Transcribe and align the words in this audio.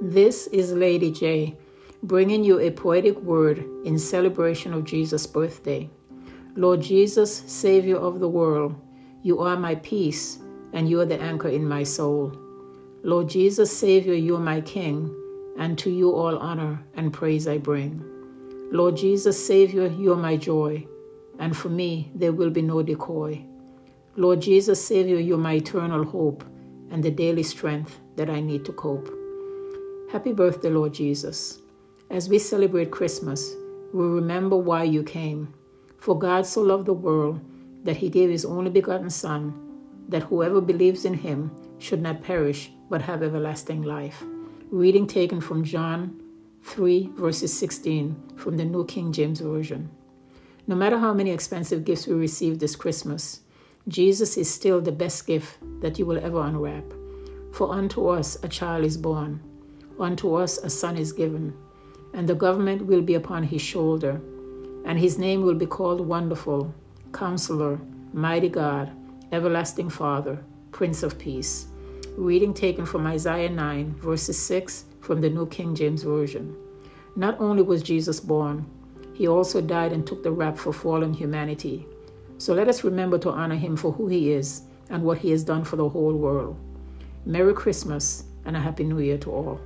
This 0.00 0.46
is 0.48 0.72
Lady 0.72 1.10
J, 1.10 1.56
bringing 2.04 2.44
you 2.44 2.60
a 2.60 2.70
poetic 2.70 3.20
word 3.20 3.64
in 3.84 3.98
celebration 3.98 4.72
of 4.72 4.84
Jesus' 4.84 5.26
birthday. 5.26 5.90
Lord 6.54 6.82
Jesus, 6.82 7.42
Savior 7.48 7.96
of 7.96 8.20
the 8.20 8.28
world, 8.28 8.76
you 9.24 9.40
are 9.40 9.56
my 9.56 9.74
peace, 9.74 10.38
and 10.72 10.88
you 10.88 11.00
are 11.00 11.04
the 11.04 11.20
anchor 11.20 11.48
in 11.48 11.66
my 11.66 11.82
soul. 11.82 12.32
Lord 13.02 13.28
Jesus, 13.28 13.76
Savior, 13.76 14.14
you 14.14 14.36
are 14.36 14.40
my 14.40 14.60
King, 14.60 15.12
and 15.58 15.76
to 15.80 15.90
you 15.90 16.14
all 16.14 16.38
honor 16.38 16.80
and 16.94 17.12
praise 17.12 17.48
I 17.48 17.58
bring. 17.58 18.00
Lord 18.70 18.96
Jesus, 18.96 19.44
Savior, 19.44 19.88
you 19.88 20.12
are 20.12 20.16
my 20.16 20.36
joy, 20.36 20.86
and 21.40 21.56
for 21.56 21.70
me 21.70 22.12
there 22.14 22.32
will 22.32 22.50
be 22.50 22.62
no 22.62 22.84
decoy. 22.84 23.44
Lord 24.14 24.42
Jesus, 24.42 24.80
Savior, 24.80 25.18
you 25.18 25.34
are 25.34 25.38
my 25.38 25.54
eternal 25.54 26.04
hope 26.04 26.44
and 26.92 27.02
the 27.02 27.10
daily 27.10 27.42
strength 27.42 27.98
that 28.14 28.30
I 28.30 28.38
need 28.38 28.64
to 28.66 28.72
cope. 28.72 29.17
Happy 30.10 30.32
birthday, 30.32 30.70
Lord 30.70 30.94
Jesus. 30.94 31.58
As 32.08 32.30
we 32.30 32.38
celebrate 32.38 32.90
Christmas, 32.90 33.54
we 33.92 34.06
remember 34.06 34.56
why 34.56 34.84
you 34.84 35.02
came. 35.02 35.52
For 35.98 36.18
God 36.18 36.46
so 36.46 36.62
loved 36.62 36.86
the 36.86 36.94
world 36.94 37.42
that 37.84 37.98
he 37.98 38.08
gave 38.08 38.30
his 38.30 38.46
only 38.46 38.70
begotten 38.70 39.10
Son, 39.10 39.52
that 40.08 40.22
whoever 40.22 40.62
believes 40.62 41.04
in 41.04 41.12
him 41.12 41.50
should 41.76 42.00
not 42.00 42.22
perish 42.22 42.70
but 42.88 43.02
have 43.02 43.22
everlasting 43.22 43.82
life. 43.82 44.24
Reading 44.70 45.06
taken 45.06 45.42
from 45.42 45.62
John 45.62 46.18
3, 46.62 47.10
verses 47.16 47.52
16 47.58 48.32
from 48.36 48.56
the 48.56 48.64
New 48.64 48.86
King 48.86 49.12
James 49.12 49.40
Version. 49.40 49.90
No 50.66 50.74
matter 50.74 50.96
how 50.96 51.12
many 51.12 51.32
expensive 51.32 51.84
gifts 51.84 52.06
we 52.06 52.14
receive 52.14 52.58
this 52.58 52.76
Christmas, 52.76 53.42
Jesus 53.88 54.38
is 54.38 54.50
still 54.50 54.80
the 54.80 54.90
best 54.90 55.26
gift 55.26 55.58
that 55.82 55.98
you 55.98 56.06
will 56.06 56.24
ever 56.24 56.40
unwrap. 56.40 56.84
For 57.52 57.74
unto 57.74 58.08
us 58.08 58.38
a 58.42 58.48
child 58.48 58.86
is 58.86 58.96
born 58.96 59.42
Unto 60.00 60.34
us 60.34 60.58
a 60.58 60.70
son 60.70 60.96
is 60.96 61.12
given, 61.12 61.52
and 62.14 62.28
the 62.28 62.34
government 62.34 62.86
will 62.86 63.02
be 63.02 63.14
upon 63.14 63.42
his 63.42 63.60
shoulder, 63.60 64.20
and 64.84 64.98
his 64.98 65.18
name 65.18 65.42
will 65.42 65.54
be 65.54 65.66
called 65.66 66.00
Wonderful, 66.00 66.72
Counselor, 67.12 67.80
Mighty 68.12 68.48
God, 68.48 68.92
Everlasting 69.32 69.90
Father, 69.90 70.42
Prince 70.70 71.02
of 71.02 71.18
Peace. 71.18 71.66
Reading 72.16 72.54
taken 72.54 72.86
from 72.86 73.06
Isaiah 73.06 73.48
9, 73.48 73.94
verses 73.96 74.38
6 74.38 74.84
from 75.00 75.20
the 75.20 75.30
New 75.30 75.46
King 75.46 75.74
James 75.74 76.04
Version. 76.04 76.56
Not 77.16 77.40
only 77.40 77.62
was 77.62 77.82
Jesus 77.82 78.20
born, 78.20 78.64
he 79.14 79.26
also 79.26 79.60
died 79.60 79.92
and 79.92 80.06
took 80.06 80.22
the 80.22 80.30
rap 80.30 80.56
for 80.56 80.72
fallen 80.72 81.12
humanity. 81.12 81.86
So 82.38 82.54
let 82.54 82.68
us 82.68 82.84
remember 82.84 83.18
to 83.18 83.30
honor 83.30 83.56
him 83.56 83.76
for 83.76 83.90
who 83.90 84.06
he 84.06 84.30
is 84.30 84.62
and 84.90 85.02
what 85.02 85.18
he 85.18 85.30
has 85.32 85.42
done 85.42 85.64
for 85.64 85.74
the 85.74 85.88
whole 85.88 86.14
world. 86.14 86.56
Merry 87.26 87.52
Christmas 87.52 88.24
and 88.44 88.56
a 88.56 88.60
Happy 88.60 88.84
New 88.84 89.00
Year 89.00 89.18
to 89.18 89.32
all. 89.32 89.60